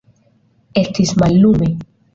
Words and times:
Estis 0.83 1.15
mallume. 1.21 1.73